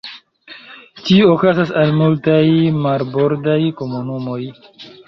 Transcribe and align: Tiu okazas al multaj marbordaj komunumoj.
Tiu 1.09 1.27
okazas 1.35 1.75
al 1.83 1.93
multaj 1.99 2.43
marbordaj 2.87 3.63
komunumoj. 3.85 4.43